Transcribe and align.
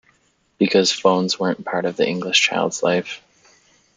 Because 0.57 0.91
'phones 0.91 1.37
weren't 1.37 1.63
part 1.63 1.85
of 1.85 1.95
the 1.95 2.07
English 2.09 2.41
child's 2.41 2.81
life. 2.81 3.21